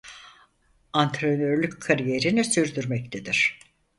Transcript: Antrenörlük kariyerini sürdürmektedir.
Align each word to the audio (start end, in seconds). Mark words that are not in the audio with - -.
Antrenörlük 0.93 1.79
kariyerini 1.81 2.43
sürdürmektedir. 2.43 3.59